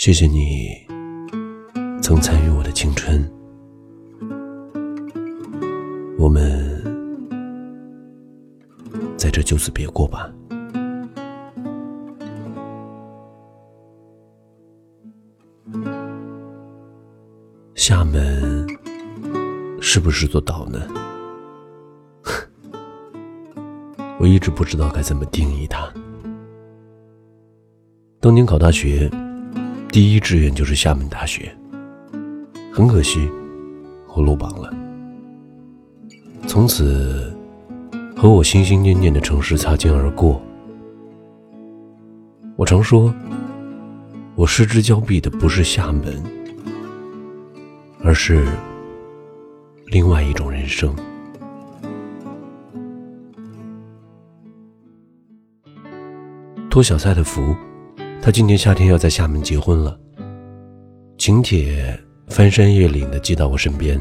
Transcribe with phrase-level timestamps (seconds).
[0.00, 0.74] 谢谢你
[2.00, 3.22] 曾参与我的青春，
[6.18, 6.82] 我们
[9.18, 10.32] 在这就此别过吧。
[17.74, 18.66] 厦门
[19.82, 20.80] 是不是座岛呢？
[24.18, 25.92] 我一直不知道该怎么定义它。
[28.18, 29.10] 当年考大学，
[29.92, 31.52] 第一志愿就是厦门大学。
[32.72, 33.28] 很可惜，
[34.14, 34.72] 我落榜了。
[36.46, 37.36] 从此，
[38.16, 40.40] 和我心心念念的城市擦肩而过。
[42.54, 43.12] 我常说，
[44.36, 46.22] 我失之交臂的不是厦门，
[48.04, 48.46] 而是
[49.86, 50.94] 另外一种人生。
[56.70, 57.56] 托小蔡的福。
[58.22, 59.98] 他今年夏天要在厦门结婚了，
[61.16, 63.98] 请帖翻山越岭的寄到我身边，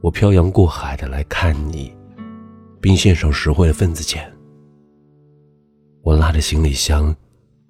[0.00, 1.94] 我漂洋过海的来看你，
[2.80, 4.32] 并献上实惠的份子钱。
[6.02, 7.14] 我拉着行李箱，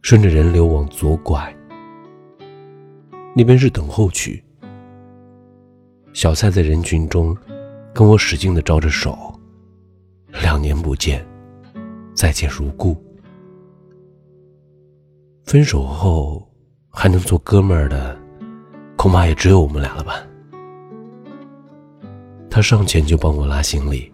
[0.03, 1.53] 顺着人流往左拐，
[3.35, 4.43] 那边是等候区。
[6.13, 7.37] 小蔡在人群中
[7.93, 9.19] 跟我使劲的招着手，
[10.43, 11.27] 两年不见，
[12.15, 12.97] 再见如故。
[15.45, 16.43] 分手后
[16.91, 18.19] 还能做哥们儿的，
[18.97, 20.15] 恐怕也只有我们俩了吧。
[22.51, 24.11] 他上前就帮我拉行李，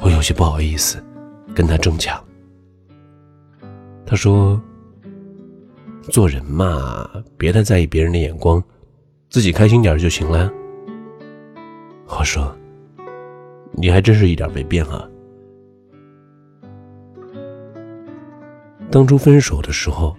[0.00, 1.02] 我有些不好意思，
[1.54, 2.22] 跟他争抢。
[4.04, 4.60] 他说
[6.12, 7.08] ：“做人嘛，
[7.38, 8.62] 别太在意别人的眼光，
[9.30, 10.52] 自己开心点就行了。”
[12.06, 12.54] 我说
[13.72, 15.08] ：“你还真是一点没变啊。”
[18.90, 20.14] 当初分手的时候。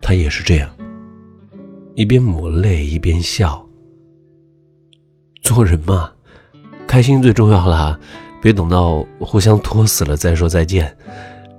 [0.00, 0.70] 他也是这样，
[1.94, 3.64] 一边抹泪一边笑。
[5.42, 6.12] 做人嘛，
[6.86, 7.98] 开心最重要啦，
[8.42, 10.96] 别等到互相拖死了再说再见，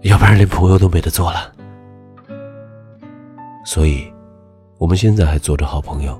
[0.02, 1.54] 要不然连朋友都没得做了。
[3.66, 4.12] 所以，
[4.78, 6.20] 我们现在还做着好朋友。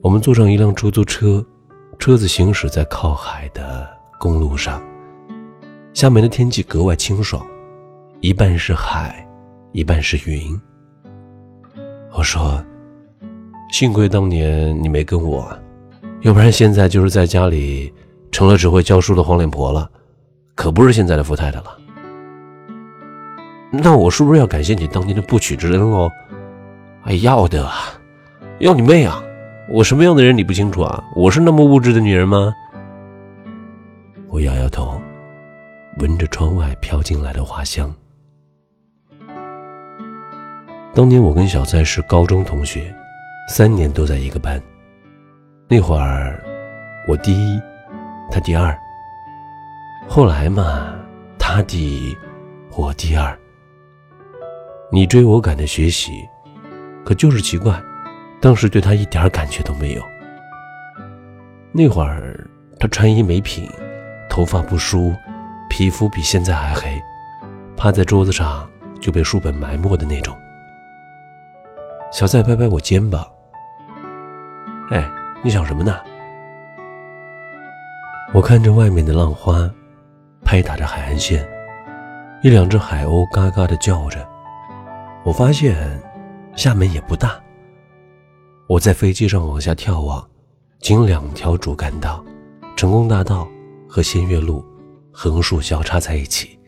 [0.00, 1.44] 我们坐上一辆出租车，
[1.98, 4.82] 车子行驶在靠海的公路上。
[5.94, 7.46] 厦门的天气格外清爽，
[8.20, 9.26] 一半是海。
[9.72, 10.60] 一半是云。
[12.14, 12.62] 我说
[13.72, 15.50] ：“幸亏当年你没跟我，
[16.20, 17.92] 要不然现在就是在家里
[18.30, 19.90] 成了只会教书的黄脸婆了，
[20.54, 21.78] 可不是现在的富太太了。”
[23.72, 26.10] 那我是不是要感谢你当年的不娶之恩哦？
[27.04, 27.66] 哎，要的，
[28.58, 29.24] 要你妹啊！
[29.70, 31.02] 我什么样的人你不清楚啊？
[31.16, 32.52] 我是那么物质的女人吗？
[34.28, 35.00] 我摇摇头，
[35.98, 37.90] 闻着窗外飘进来的花香。
[40.94, 42.94] 当年我跟小蔡是高中同学，
[43.48, 44.62] 三年都在一个班。
[45.66, 46.44] 那会儿，
[47.08, 47.58] 我第一，
[48.30, 48.78] 他第二。
[50.06, 50.94] 后来嘛，
[51.38, 52.14] 他第一，
[52.76, 53.34] 我第二。
[54.92, 56.28] 你追我赶的学习，
[57.06, 57.82] 可就是奇怪，
[58.38, 60.02] 当时对他一点感觉都没有。
[61.72, 62.46] 那会儿
[62.78, 63.66] 他穿衣没品，
[64.28, 65.14] 头发不梳，
[65.70, 67.00] 皮肤比现在还黑，
[67.78, 68.68] 趴在桌子上
[69.00, 70.36] 就被书本埋没的那种。
[72.12, 73.26] 小蔡拍拍我肩膀
[74.92, 75.10] ：“哎，
[75.42, 75.98] 你想什么呢？”
[78.34, 79.68] 我看着外面的浪花，
[80.44, 81.42] 拍打着海岸线，
[82.42, 84.28] 一两只海鸥嘎嘎的叫着。
[85.24, 85.98] 我发现
[86.54, 87.40] 厦门也不大。
[88.68, 90.22] 我在飞机上往下眺望，
[90.80, 92.22] 仅两条主干道，
[92.76, 93.48] 成功大道
[93.88, 94.62] 和仙岳路
[95.10, 96.58] 横竖交叉在一起，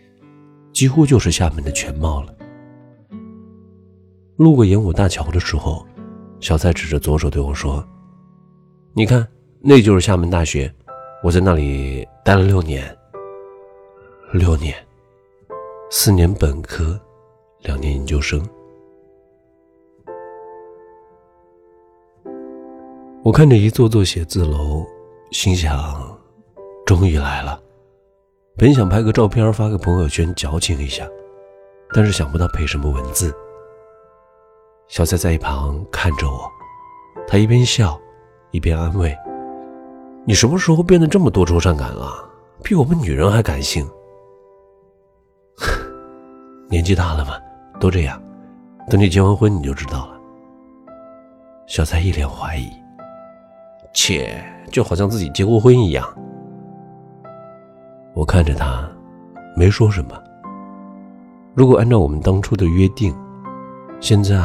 [0.72, 2.32] 几乎就是厦门的全貌了。
[4.36, 5.86] 路过演武大桥的时候，
[6.40, 7.86] 小蔡指着左手对我说
[8.92, 9.24] ：“你看，
[9.60, 10.72] 那就是厦门大学，
[11.22, 12.84] 我在那里待了六年。
[14.32, 14.74] 六年，
[15.90, 17.00] 四年本科，
[17.60, 18.44] 两年研究生。”
[23.22, 24.84] 我看着一座座写字楼，
[25.30, 26.18] 心想
[26.84, 27.62] ：“终于来了。”
[28.58, 31.08] 本想拍个照片发个朋友圈矫情一下，
[31.94, 33.32] 但是想不到配什么文字。
[34.86, 36.50] 小蔡在一旁看着我，
[37.26, 37.98] 他一边笑，
[38.50, 39.16] 一边安慰
[40.24, 42.12] ：“你什么时候变得这么多愁善感了？
[42.62, 43.88] 比我们女人还感性。
[46.68, 47.32] 年纪大了嘛，
[47.80, 48.20] 都这样。
[48.90, 50.20] 等你结完婚，你就知道了。”
[51.66, 52.70] 小蔡一脸怀疑，
[53.94, 56.06] 切，就好像自己结过婚一样。
[58.12, 58.86] 我看着他，
[59.56, 60.10] 没说什么。
[61.54, 63.16] 如果按照我们当初的约定，
[64.04, 64.36] 现在。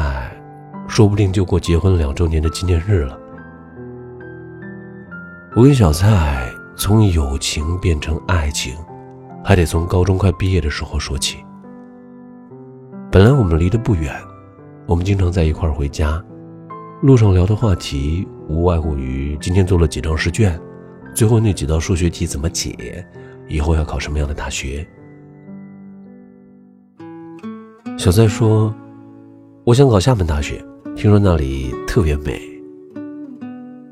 [0.88, 3.16] 说不定就过结婚两周年的纪念日了。
[5.54, 8.74] 我跟小蔡从友情变成爱情，
[9.44, 11.44] 还得从高中快毕业的时候说起。
[13.12, 14.12] 本来我们离得不远，
[14.86, 16.20] 我们经常在一块儿回家，
[17.02, 20.58] 路上聊的话题无外乎于今天做了几张试卷，
[21.14, 23.06] 最后那几道数学题怎么解，
[23.46, 24.84] 以后要考什么样的大学。
[27.96, 28.74] 小蔡说
[29.64, 30.64] ：“我想考厦门大学，
[30.96, 32.40] 听说那里特别美。”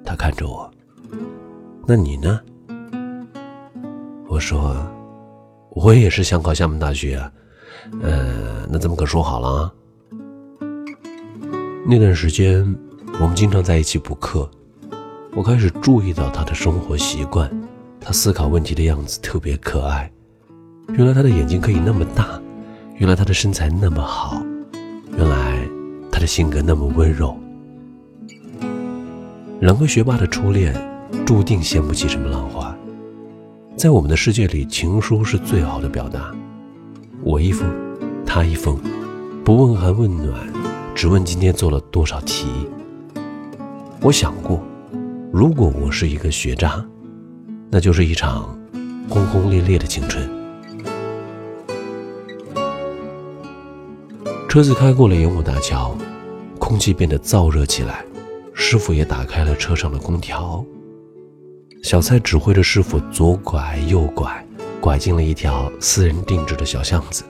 [0.03, 0.69] 他看着我。
[1.87, 2.41] 那你呢？
[4.26, 4.75] 我说，
[5.70, 7.31] 我也是想考厦门大学啊。
[8.03, 9.73] 呃，那咱们可说好了啊。
[11.87, 12.65] 那段时间，
[13.20, 14.50] 我们经常在一起补课，
[15.35, 17.50] 我开始注意到他的生活习惯，
[18.00, 20.11] 他思考问题的样子特别可爱。
[20.94, 22.41] 原来他的眼睛可以那么大，
[22.97, 24.43] 原来他的身材那么好，
[25.17, 25.57] 原来
[26.19, 27.38] 他的性格那么温柔。
[29.61, 30.75] 两个学霸的初恋。
[31.25, 32.76] 注定掀不起什么浪花。
[33.76, 36.35] 在我们的世界里，情书是最好的表达。
[37.23, 37.67] 我一封，
[38.26, 38.79] 他一封，
[39.44, 40.35] 不问寒问暖，
[40.94, 42.47] 只问今天做了多少题。
[44.03, 44.62] 我想过，
[45.32, 46.85] 如果我是一个学渣，
[47.70, 48.59] 那就是一场
[49.09, 50.38] 轰轰烈烈的青春。
[54.58, 55.96] 车子开过了烟雾大桥，
[56.58, 58.05] 空气变得燥热起来，
[58.52, 60.64] 师傅也打开了车上的空调。
[61.84, 64.44] 小蔡指挥着师傅左拐右拐，
[64.81, 67.22] 拐进了一条私人定制的小巷子，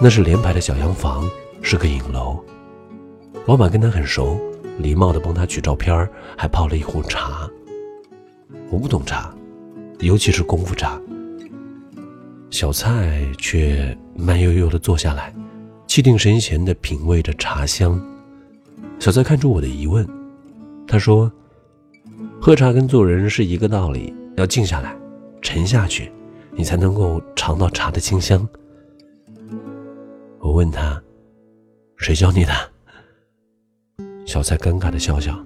[0.00, 1.28] 那是连排的小洋房，
[1.60, 2.42] 是个影楼。
[3.44, 4.40] 老板跟他很熟，
[4.78, 7.46] 礼貌地帮他取照片，还泡了一壶茶。
[8.70, 9.30] 我不懂茶，
[9.98, 10.98] 尤其是功夫茶。
[12.48, 15.30] 小蔡却慢悠悠地坐下来，
[15.98, 18.00] 气定神闲地品味着茶香。
[19.00, 20.08] 小蔡看出我的疑问，
[20.86, 21.28] 他说。
[22.40, 24.96] 喝茶跟做人是一个道理，要静下来，
[25.42, 26.12] 沉下去，
[26.52, 28.48] 你才能够尝到茶的清香。
[30.38, 31.02] 我问他
[31.98, 32.52] ：“谁教你的？”
[34.24, 35.36] 小蔡尴尬的笑笑：“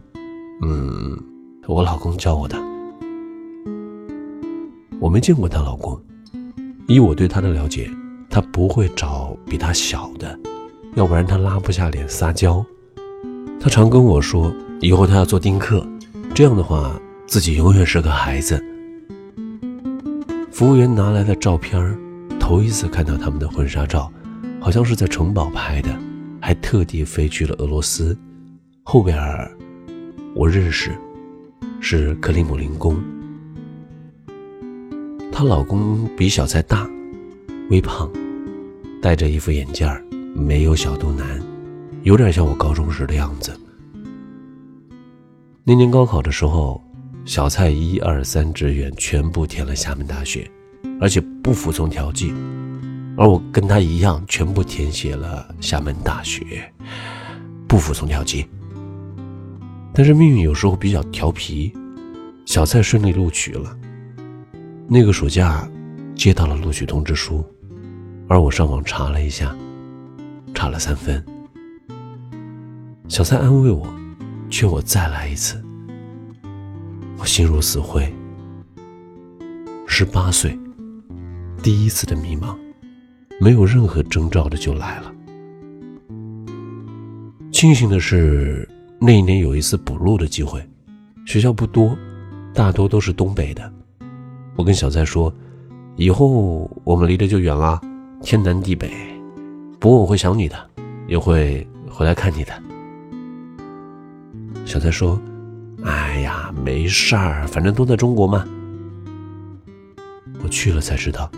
[0.62, 1.19] 嗯，
[1.66, 2.58] 我老公教我的。
[5.00, 5.99] 我没见过她老公，
[6.88, 7.90] 以我对她的了解，
[8.32, 10.37] 她不会找比她小的，
[10.96, 12.64] 要不然她拉不下脸撒娇。
[13.61, 15.87] 她常跟我说，以后她要做丁克。”
[16.34, 18.58] 这样的话，自己永远是个孩子。
[20.50, 21.99] 服务员拿来了照片，
[22.40, 24.11] 头一次看到他们的婚纱照，
[24.58, 25.94] 好像是在城堡拍的，
[26.40, 28.17] 还特地飞去了俄罗斯。
[28.82, 29.55] 后边儿
[30.35, 30.90] 我认识，
[31.81, 32.96] 是克里姆林宫。
[35.31, 36.88] 她老公比小蔡大，
[37.70, 38.11] 微胖，
[39.00, 39.88] 戴着一副眼镜
[40.35, 41.41] 没有小肚腩，
[42.03, 43.53] 有点像我高中时的样子。
[45.64, 46.82] 那年高考的时候，
[47.25, 50.50] 小蔡一二三志愿全部填了厦门大学，
[51.00, 52.35] 而且不服从调剂，
[53.17, 56.70] 而我跟他一样，全部填写了厦门大学，
[57.67, 58.44] 不服从调剂。
[59.94, 61.73] 但是命运有时候比较调皮，
[62.44, 63.75] 小蔡顺利录取了。
[64.88, 65.67] 那个暑假，
[66.22, 67.44] 接到了录取通知书，
[68.28, 69.52] 而我上网查了一下，
[70.54, 71.20] 差了三分。
[73.08, 73.92] 小蔡安慰我。
[74.49, 75.61] 劝我再来一次，
[77.18, 78.06] 我心如死灰。
[79.85, 80.56] 十八岁，
[81.61, 82.56] 第一次的迷茫，
[83.40, 85.12] 没有任何征兆的就来了。
[87.50, 88.68] 庆幸的是，
[89.00, 90.64] 那一年有一次补录的机会，
[91.26, 91.99] 学校不多，
[92.54, 93.73] 大多都是东北的。
[94.54, 95.35] 我跟小蔡说，
[95.96, 97.80] 以后我们离得就远了，
[98.22, 98.90] 天南地北。
[99.78, 100.56] 不过我会想你的，
[101.06, 102.52] 也会回来看你的。
[104.64, 105.20] 小蔡说
[105.84, 108.44] ：“哎呀，没事儿，反正都在中国嘛。”
[110.42, 111.30] 我去了才知道，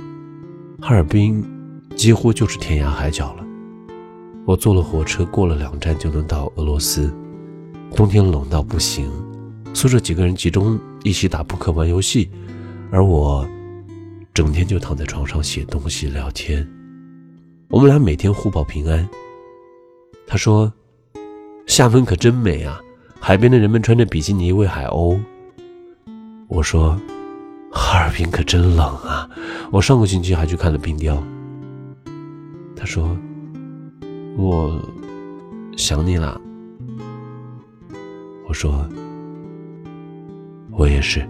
[0.80, 1.44] 哈尔滨
[1.96, 3.44] 几乎就是天涯海角了。
[4.46, 7.12] 我坐了火车，过了两站就能到俄罗斯。
[7.96, 9.10] 冬天冷到不行，
[9.72, 12.30] 宿舍几个人集中一起打扑克、玩游戏，
[12.90, 13.46] 而我
[14.34, 16.68] 整天就躺在床上写东西、聊天。
[17.68, 19.08] 我们俩每天互报平安。
[20.26, 20.72] 他说
[21.68, 22.80] ：“厦门可真美啊。”
[23.20, 25.18] 海边的人们穿着比基尼喂海鸥。
[26.48, 27.00] 我说
[27.70, 29.30] ：“哈尔滨可真冷啊！”
[29.70, 31.22] 我上个星期还去看了冰雕。
[32.74, 33.16] 他说
[34.36, 34.82] ：“我
[35.76, 36.40] 想你了。”
[38.48, 38.84] 我说
[40.76, 41.24] ：“我也是。”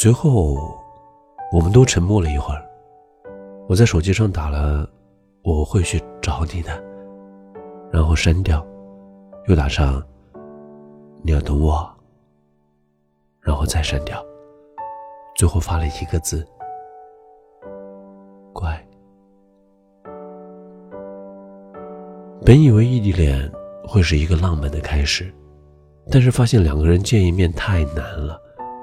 [0.00, 0.56] 随后。
[1.52, 2.64] 我们都沉默了一会儿。
[3.68, 4.88] 我在手机上打了
[5.42, 6.70] “我会去找你的”，
[7.92, 8.64] 然后删掉，
[9.48, 10.00] 又打上
[11.22, 11.90] “你要等我”，
[13.42, 14.24] 然后再删掉，
[15.36, 16.46] 最后发了一个字
[18.54, 18.80] ：“乖。”
[22.46, 23.50] 本以为异地恋
[23.88, 25.34] 会是一个浪漫的开始，
[26.12, 28.40] 但是发现两个人见一面太难了，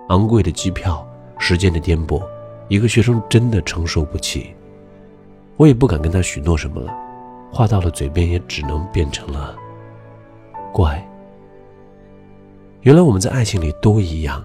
[0.09, 1.06] 昂贵的机票，
[1.37, 2.21] 时间的颠簸，
[2.67, 4.53] 一个学生真的承受不起。
[5.55, 6.93] 我也不敢跟他许诺什么了，
[7.51, 9.55] 话到了嘴边也只能变成了
[10.71, 11.03] 乖。
[12.81, 14.43] 原来我们在爱情里都一样，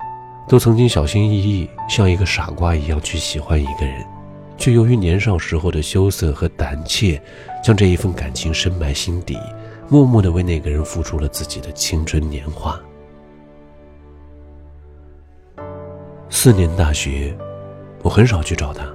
[0.49, 4.04] 都曾经小心翼翼，像一个傻瓜一样去喜欢一个人。
[4.56, 7.20] 却由于年少时候的羞涩和胆怯，
[7.64, 9.37] 将这一份感情深埋心底，
[9.88, 12.80] 默默地为那个人付出了自己的青春年华。
[16.34, 17.36] 四年大学，
[18.02, 18.86] 我很少去找他，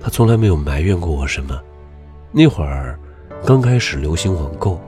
[0.00, 1.56] 他从来没有埋怨过我什么。
[2.32, 2.98] 那会儿，
[3.46, 4.78] 刚开始流行网购，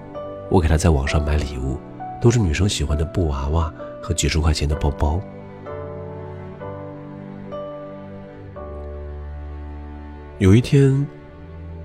[0.50, 1.78] 我给他在网上买礼物，
[2.20, 3.72] 都是女生喜欢的布娃娃
[4.02, 5.20] 和几十块钱的包包。
[10.38, 11.06] 有一天，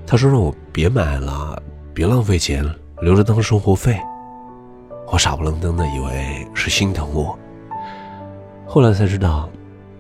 [0.08, 1.62] 他说让我别买了，
[1.94, 2.66] 别浪费钱，
[3.02, 3.98] 留着当生活费。
[5.14, 7.38] 我傻不愣登的以为是心疼我，
[8.66, 9.48] 后来才知道，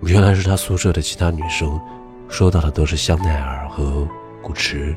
[0.06, 1.82] 原来是他宿舍的其他女生
[2.30, 4.08] 收到的都是香奈儿和
[4.40, 4.96] 古驰，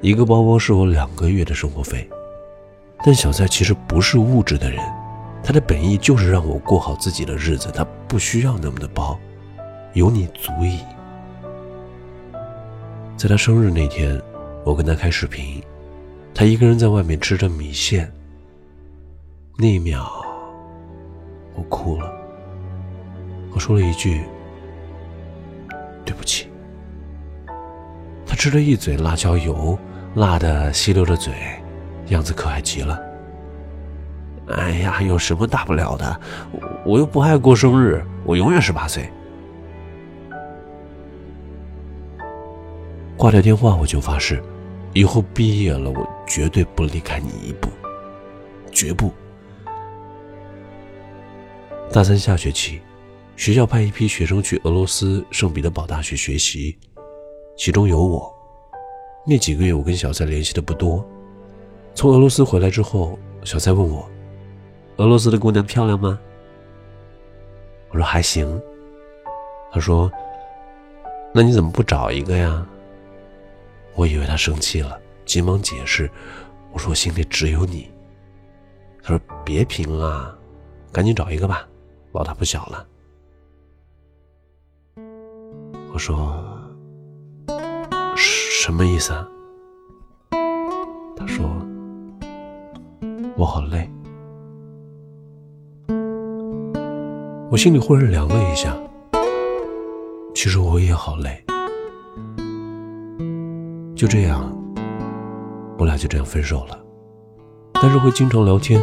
[0.00, 2.08] 一个包包是我两个月的生活费。
[3.04, 4.82] 但小蔡其实不是物质的人，
[5.42, 9.18] 他的本意就是让我过好自己的日子，他不需要那么的包，
[9.92, 10.80] 有你足矣。
[13.18, 14.18] 在他生日那天，
[14.64, 15.62] 我跟他开视频，
[16.34, 18.10] 他一个人在外面吃着米线。
[19.58, 20.10] 那一秒，
[21.54, 22.15] 我哭了。
[23.56, 24.22] 我说了一句
[26.04, 26.46] ：“对不起。”
[28.26, 29.78] 他吃了一嘴辣椒油，
[30.14, 31.32] 辣的吸溜着嘴，
[32.08, 33.00] 样子可爱极了。
[34.48, 36.20] 哎呀，有什么大不了的？
[36.84, 39.10] 我又不爱过生日，我永远十八岁。
[43.16, 44.42] 挂掉电话，我就发誓，
[44.92, 47.70] 以后毕业了，我绝对不离开你一步，
[48.70, 49.10] 绝不。
[51.90, 52.82] 大三下学期，
[53.36, 56.76] 学校派一批学生去俄罗斯圣彼得堡大学学习，
[57.56, 58.34] 其中有我。
[59.26, 61.06] 那几个月，我跟小蔡联系的不多。
[61.94, 64.08] 从俄罗斯回来之后，小蔡问我
[64.96, 66.18] ：“俄罗斯的姑娘漂亮吗？”
[67.92, 68.60] 我说：“还行。”
[69.70, 70.10] 他说
[71.34, 72.66] ：“那你怎么不找一个呀？”
[73.94, 76.10] 我以为他生气了，急忙解释
[76.72, 77.90] ：“我说我心里只有你。”
[79.04, 80.36] 他说：“别贫了，
[80.90, 81.68] 赶紧找一个吧，
[82.12, 82.86] 老大不小了。”
[85.96, 86.44] 我说
[88.14, 89.26] ：“什么意思啊？”
[91.16, 91.46] 他说
[93.34, 93.90] ：“我好累。”
[97.50, 98.76] 我心里忽然凉了一下。
[100.34, 101.42] 其实我也好累。
[103.94, 104.54] 就这样，
[105.78, 106.78] 我俩就这样分手了。
[107.72, 108.82] 但是会经常聊天，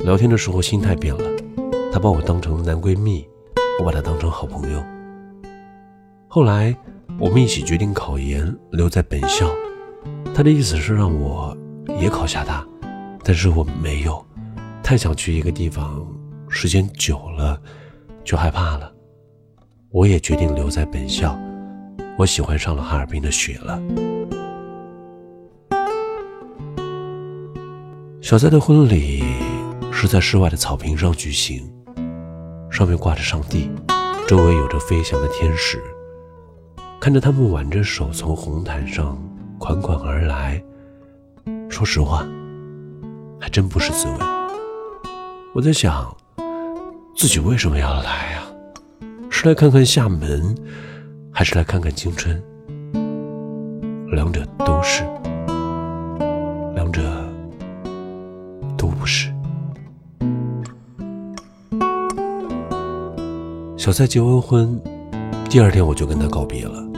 [0.00, 1.22] 聊天的时候心态变了。
[1.92, 3.24] 她把我当成男闺蜜，
[3.78, 4.82] 我把她当成好朋友。
[6.34, 6.74] 后来
[7.20, 9.50] 我们一起决定考研，留在本校。
[10.34, 11.54] 他的意思是让我
[12.00, 12.66] 也考下她，
[13.22, 14.24] 但是我没有，
[14.82, 16.02] 太想去一个地方，
[16.48, 17.60] 时间久了
[18.24, 18.90] 就害怕了。
[19.90, 21.38] 我也决定留在本校。
[22.16, 23.78] 我喜欢上了哈尔滨的雪了。
[28.22, 29.22] 小蔡的婚礼
[29.92, 31.70] 是在室外的草坪上举行，
[32.70, 33.70] 上面挂着上帝，
[34.26, 35.78] 周围有着飞翔的天使。
[37.02, 39.18] 看着他们挽着手从红毯上
[39.58, 40.62] 款款而来，
[41.68, 42.24] 说实话，
[43.40, 44.14] 还真不是滋味。
[45.52, 46.16] 我在想，
[47.16, 48.44] 自己为什么要来呀？
[49.28, 50.54] 是来看看厦门？
[51.32, 52.40] 还是来看看青春，
[54.12, 55.02] 两者都是，
[56.76, 57.02] 两者
[58.78, 59.28] 都不是。
[63.76, 64.80] 小蔡结完婚，
[65.50, 66.91] 第二天我就跟他告别了。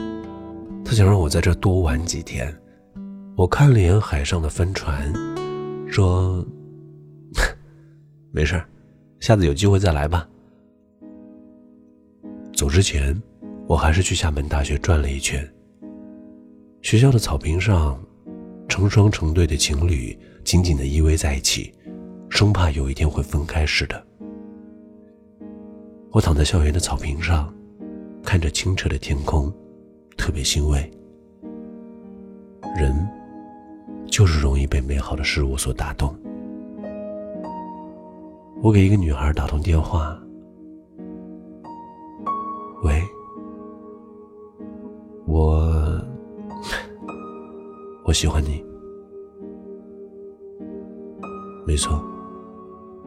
[0.95, 2.51] 想让我在这多玩几天。
[3.35, 5.13] 我看了眼海上的帆船，
[5.87, 6.43] 说
[8.31, 8.59] ：“没事
[9.19, 10.27] 下次有机会再来吧。”
[12.55, 13.21] 走之前。
[13.67, 15.43] 我还是去厦门大学转了一圈。
[16.83, 17.99] 学校的草坪上，
[18.69, 21.73] 成双成对的情侣紧紧地依偎在一起，
[22.29, 24.05] 生怕有一天会分开似的。
[26.11, 27.51] 我躺在校园的草坪上，
[28.21, 29.51] 看着清澈的天空，
[30.17, 30.91] 特别欣慰。
[32.77, 32.93] 人
[34.07, 36.13] 就是容易被美好的事物所打动。
[38.61, 40.17] 我给一个女孩打通电话，
[42.83, 43.01] 喂，
[45.25, 46.01] 我
[48.03, 48.63] 我喜欢你，
[51.65, 52.03] 没错，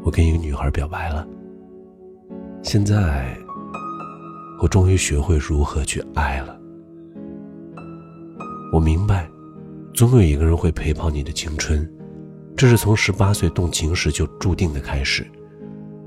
[0.04, 1.26] 我跟一个女孩表白了。
[2.62, 3.36] 现在，
[4.62, 6.57] 我终于学会如何去爱了。
[8.72, 9.28] 我明白，
[9.94, 11.88] 总有一个人会陪跑你的青春，
[12.56, 15.26] 这是从十八岁动情时就注定的开始，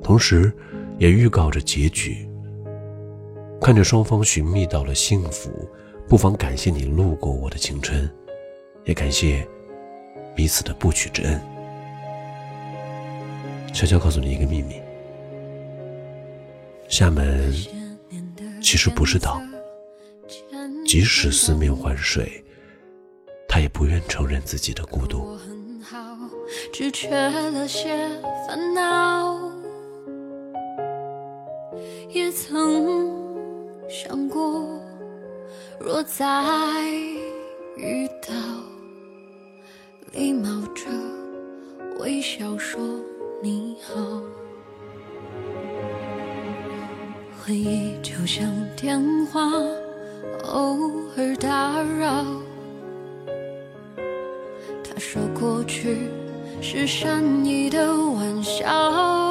[0.03, 0.51] 同时，
[1.00, 2.27] 也预告着结局。
[3.60, 5.51] 看着双方寻觅到了幸福，
[6.08, 8.10] 不妨感谢你路过我的青春，
[8.86, 9.48] 也感谢
[10.36, 11.41] 彼此的不娶之恩。
[13.74, 14.75] 悄悄告诉你一个秘密。
[16.88, 17.53] 厦门
[18.62, 19.41] 其实不是岛，
[20.86, 22.44] 即使四面环水，
[23.53, 25.20] 他也不愿承认自己的孤独。
[25.20, 26.17] 我很好
[26.72, 28.08] 只缺了些
[28.48, 29.38] 烦恼，
[32.10, 33.12] 也曾
[33.89, 34.65] 想过，
[35.81, 36.86] 若再
[37.75, 38.34] 遇到，
[40.13, 40.86] 礼貌着
[42.00, 42.79] 微笑说
[43.43, 44.01] 你好。
[47.43, 49.41] 回忆就像电话，
[50.46, 52.25] 偶尔打扰。
[55.41, 55.98] 过去
[56.62, 59.30] 是善意的玩笑。